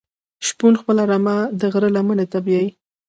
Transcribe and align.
شپون 0.47 0.73
خپله 0.81 1.03
رمه 1.11 1.37
د 1.59 1.61
غره 1.73 1.89
لمنی 1.95 2.25
ته 2.31 2.39
بیایی. 2.45 2.69